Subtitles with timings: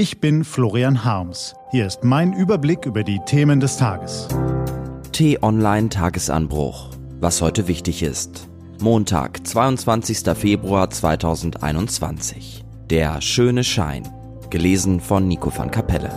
[0.00, 1.54] Ich bin Florian Harms.
[1.72, 4.28] Hier ist mein Überblick über die Themen des Tages.
[5.12, 6.88] T-Online Tagesanbruch.
[7.20, 8.48] Was heute wichtig ist.
[8.80, 10.20] Montag, 22.
[10.34, 12.64] Februar 2021.
[12.88, 14.08] Der schöne Schein.
[14.48, 16.08] Gelesen von Nico van Kapelle.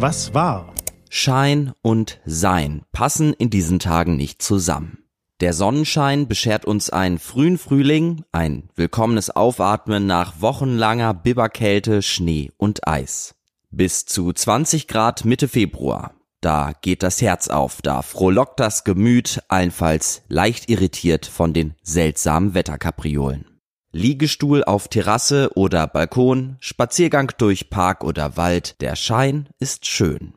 [0.00, 0.74] Was war?
[1.08, 5.05] Schein und Sein passen in diesen Tagen nicht zusammen.
[5.40, 12.88] Der Sonnenschein beschert uns einen frühen Frühling, ein willkommenes Aufatmen nach wochenlanger Bibberkälte, Schnee und
[12.88, 13.34] Eis.
[13.70, 16.14] Bis zu 20 Grad Mitte Februar.
[16.40, 22.54] Da geht das Herz auf, da frohlockt das Gemüt, allenfalls leicht irritiert von den seltsamen
[22.54, 23.44] Wetterkapriolen.
[23.92, 30.32] Liegestuhl auf Terrasse oder Balkon, Spaziergang durch Park oder Wald, der Schein ist schön.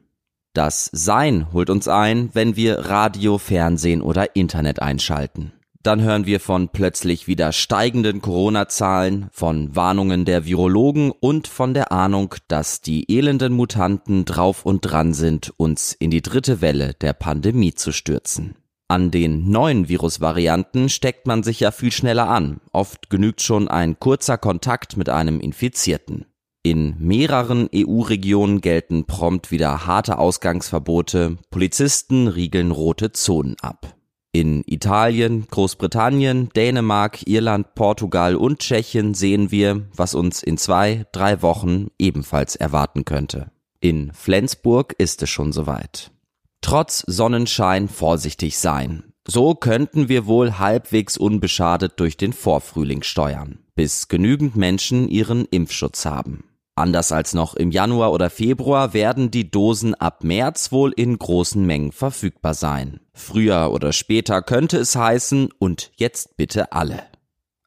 [0.53, 5.53] Das Sein holt uns ein, wenn wir Radio, Fernsehen oder Internet einschalten.
[5.81, 11.93] Dann hören wir von plötzlich wieder steigenden Corona-Zahlen, von Warnungen der Virologen und von der
[11.93, 17.13] Ahnung, dass die elenden Mutanten drauf und dran sind, uns in die dritte Welle der
[17.13, 18.55] Pandemie zu stürzen.
[18.90, 22.59] An den neuen Virusvarianten steckt man sich ja viel schneller an.
[22.74, 26.26] Oft genügt schon ein kurzer Kontakt mit einem Infizierten.
[26.62, 33.96] In mehreren EU-Regionen gelten prompt wieder harte Ausgangsverbote, Polizisten riegeln rote Zonen ab.
[34.32, 41.41] In Italien, Großbritannien, Dänemark, Irland, Portugal und Tschechien sehen wir, was uns in zwei, drei
[41.41, 43.52] Wochen ebenfalls erwarten könnte.
[43.80, 46.12] In Flensburg ist es schon soweit.
[46.62, 49.09] Trotz Sonnenschein vorsichtig sein.
[49.32, 56.05] So könnten wir wohl halbwegs unbeschadet durch den Vorfrühling steuern, bis genügend Menschen ihren Impfschutz
[56.05, 56.46] haben.
[56.74, 61.63] Anders als noch im Januar oder Februar werden die Dosen ab März wohl in großen
[61.63, 63.02] Mengen verfügbar sein.
[63.13, 67.03] Früher oder später könnte es heißen, und jetzt bitte alle.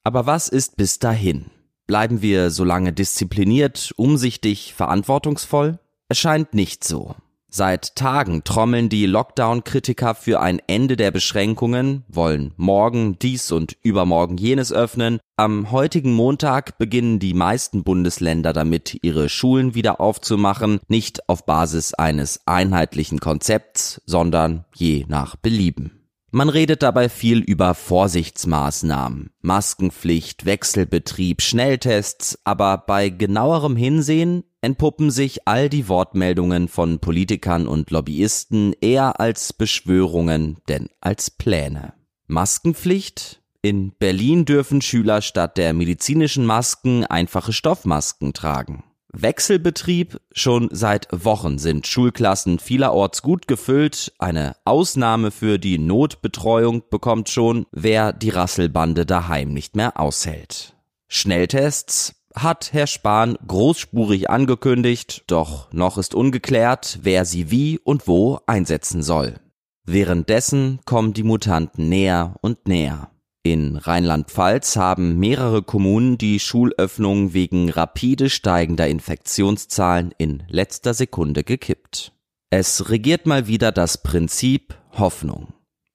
[0.03, 1.45] Aber was ist bis dahin?
[1.87, 5.79] Bleiben wir so lange diszipliniert, umsichtig, verantwortungsvoll?
[6.09, 7.15] Es scheint nicht so.
[7.55, 14.39] Seit Tagen trommeln die Lockdown-Kritiker für ein Ende der Beschränkungen, wollen morgen dies und übermorgen
[14.39, 15.21] jenes öffnen.
[15.37, 21.93] Am heutigen Montag beginnen die meisten Bundesländer damit, ihre Schulen wieder aufzumachen, nicht auf Basis
[21.93, 26.09] eines einheitlichen Konzepts, sondern je nach Belieben.
[26.31, 35.47] Man redet dabei viel über Vorsichtsmaßnahmen, Maskenpflicht, Wechselbetrieb, Schnelltests, aber bei genauerem Hinsehen entpuppen sich
[35.47, 41.93] all die Wortmeldungen von Politikern und Lobbyisten eher als Beschwörungen denn als Pläne.
[42.29, 43.43] Maskenpflicht?
[43.61, 48.83] In Berlin dürfen Schüler statt der medizinischen Masken einfache Stoffmasken tragen.
[49.13, 50.21] Wechselbetrieb.
[50.33, 54.13] Schon seit Wochen sind Schulklassen vielerorts gut gefüllt.
[54.19, 60.75] Eine Ausnahme für die Notbetreuung bekommt schon, wer die Rasselbande daheim nicht mehr aushält.
[61.09, 68.41] Schnelltests hat Herr Spahn großspurig angekündigt, doch noch ist ungeklärt, wer sie wie und wo
[68.47, 69.41] einsetzen soll.
[69.85, 73.11] Währenddessen kommen die Mutanten näher und näher.
[73.43, 82.13] In Rheinland-Pfalz haben mehrere Kommunen die Schulöffnung wegen rapide steigender Infektionszahlen in letzter Sekunde gekippt.
[82.51, 85.49] Es regiert mal wieder das Prinzip Hoffnung.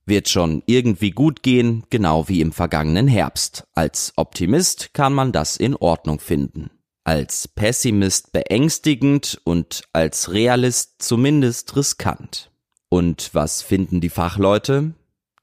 [0.08, 3.68] Wird schon irgendwie gut gehen, genau wie im vergangenen Herbst.
[3.76, 6.72] Als Optimist kann man das in Ordnung finden.
[7.04, 12.52] Als Pessimist beängstigend und als Realist zumindest riskant.
[12.88, 14.94] Und was finden die Fachleute?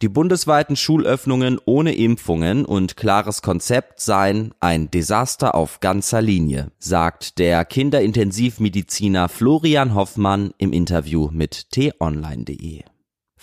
[0.01, 7.39] Die bundesweiten Schulöffnungen ohne Impfungen und klares Konzept seien ein Desaster auf ganzer Linie, sagt
[7.39, 12.83] der Kinderintensivmediziner Florian Hoffmann im Interview mit t-online.de.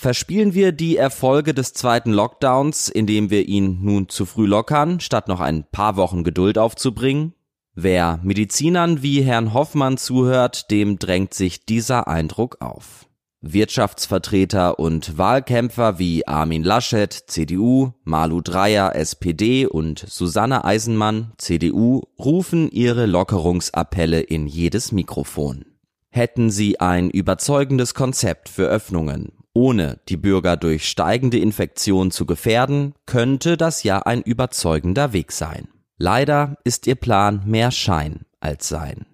[0.02, 5.28] Verspielen wir die Erfolge des zweiten Lockdowns, indem wir ihn nun zu früh lockern, statt
[5.28, 7.36] noch ein paar Wochen Geduld aufzubringen?
[7.76, 13.06] Wer Medizinern wie Herrn Hoffmann zuhört, dem drängt sich dieser Eindruck auf.
[13.42, 22.72] Wirtschaftsvertreter und Wahlkämpfer wie Armin Laschet, CDU, Malu Dreyer, SPD und Susanne Eisenmann, CDU, rufen
[22.72, 25.66] ihre Lockerungsappelle in jedes Mikrofon.
[26.10, 32.94] Hätten sie ein überzeugendes Konzept für Öffnungen, ohne die Bürger durch steigende Infektion zu gefährden,
[33.06, 35.68] könnte das ja ein überzeugender Weg sein.
[35.98, 39.06] Leider ist ihr Plan mehr Schein als Sein.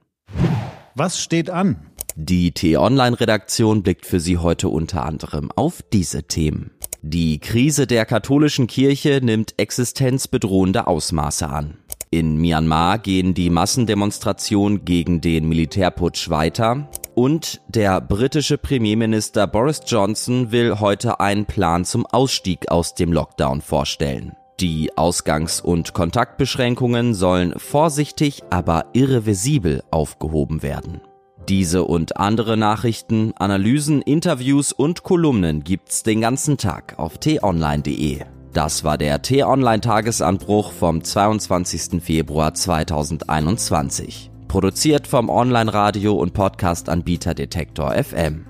[0.95, 1.87] Was steht an?
[2.15, 6.71] Die T-Online-Redaktion blickt für Sie heute unter anderem auf diese Themen.
[7.03, 11.77] Die Krise der katholischen Kirche nimmt existenzbedrohende Ausmaße an.
[12.09, 16.89] In Myanmar gehen die Massendemonstrationen gegen den Militärputsch weiter.
[17.17, 23.61] Und der britische Premierminister Boris Johnson will heute einen Plan zum Ausstieg aus dem Lockdown
[23.61, 24.33] vorstellen.
[24.59, 31.01] Die Ausgangs- und Kontaktbeschränkungen sollen vorsichtig, aber irreversibel aufgehoben werden.
[31.49, 38.25] Diese und andere Nachrichten, Analysen, Interviews und Kolumnen gibt's den ganzen Tag auf t-online.de.
[38.53, 41.99] Das war der T-Online Tagesanbruch vom 22.
[41.99, 44.29] Februar 2021.
[44.47, 48.45] Produziert vom Online-Radio- und Podcast-Anbieter Detektor FM.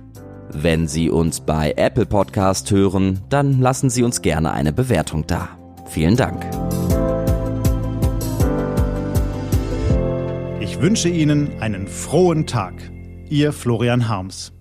[0.49, 5.49] Wenn Sie uns bei Apple Podcast hören, dann lassen Sie uns gerne eine Bewertung da.
[5.88, 6.45] Vielen Dank.
[10.61, 12.73] Ich wünsche Ihnen einen frohen Tag.
[13.29, 14.56] Ihr Florian Harms.